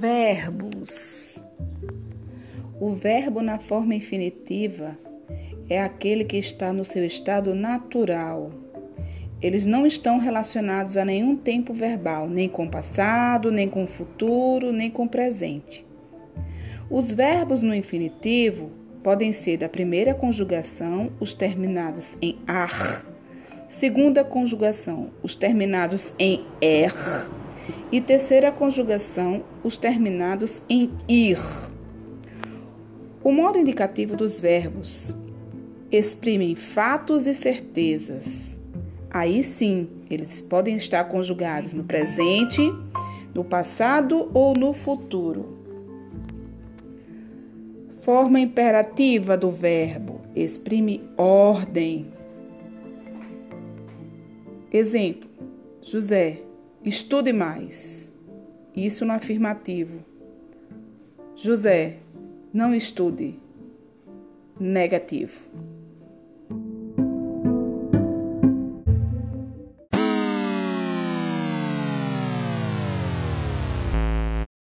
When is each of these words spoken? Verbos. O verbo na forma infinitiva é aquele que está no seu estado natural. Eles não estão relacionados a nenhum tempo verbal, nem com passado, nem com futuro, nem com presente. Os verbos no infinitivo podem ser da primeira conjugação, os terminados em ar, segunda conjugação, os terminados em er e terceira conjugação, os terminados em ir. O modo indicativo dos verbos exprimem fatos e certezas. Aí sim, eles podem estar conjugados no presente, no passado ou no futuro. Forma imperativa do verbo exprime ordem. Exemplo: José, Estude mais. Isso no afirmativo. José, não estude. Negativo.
Verbos. 0.00 1.42
O 2.80 2.94
verbo 2.94 3.42
na 3.42 3.58
forma 3.58 3.94
infinitiva 3.94 4.96
é 5.68 5.78
aquele 5.82 6.24
que 6.24 6.38
está 6.38 6.72
no 6.72 6.86
seu 6.86 7.04
estado 7.04 7.54
natural. 7.54 8.50
Eles 9.42 9.66
não 9.66 9.86
estão 9.86 10.16
relacionados 10.16 10.96
a 10.96 11.04
nenhum 11.04 11.36
tempo 11.36 11.74
verbal, 11.74 12.30
nem 12.30 12.48
com 12.48 12.66
passado, 12.66 13.52
nem 13.52 13.68
com 13.68 13.86
futuro, 13.86 14.72
nem 14.72 14.90
com 14.90 15.06
presente. 15.06 15.86
Os 16.88 17.12
verbos 17.12 17.60
no 17.60 17.74
infinitivo 17.74 18.70
podem 19.02 19.32
ser 19.32 19.58
da 19.58 19.68
primeira 19.68 20.14
conjugação, 20.14 21.12
os 21.20 21.34
terminados 21.34 22.16
em 22.22 22.38
ar, 22.46 23.04
segunda 23.68 24.24
conjugação, 24.24 25.10
os 25.22 25.34
terminados 25.34 26.14
em 26.18 26.42
er 26.58 26.90
e 27.92 28.00
terceira 28.00 28.50
conjugação, 28.52 29.44
os 29.62 29.76
terminados 29.76 30.62
em 30.68 30.90
ir. 31.08 31.38
O 33.22 33.32
modo 33.32 33.58
indicativo 33.58 34.16
dos 34.16 34.40
verbos 34.40 35.14
exprimem 35.90 36.54
fatos 36.54 37.26
e 37.26 37.34
certezas. 37.34 38.58
Aí 39.10 39.42
sim, 39.42 39.88
eles 40.08 40.40
podem 40.40 40.76
estar 40.76 41.04
conjugados 41.04 41.74
no 41.74 41.84
presente, 41.84 42.62
no 43.34 43.44
passado 43.44 44.30
ou 44.32 44.54
no 44.54 44.72
futuro. 44.72 45.58
Forma 48.00 48.40
imperativa 48.40 49.36
do 49.36 49.50
verbo 49.50 50.20
exprime 50.34 51.02
ordem. 51.16 52.06
Exemplo: 54.72 55.28
José, 55.82 56.42
Estude 56.84 57.30
mais. 57.30 58.10
Isso 58.74 59.04
no 59.04 59.12
afirmativo. 59.12 60.02
José, 61.36 61.98
não 62.54 62.74
estude. 62.74 63.38
Negativo. 64.58 65.40